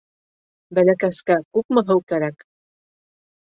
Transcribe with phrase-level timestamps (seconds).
[0.79, 2.51] Бәләкәскә күпме һыу кәрәк?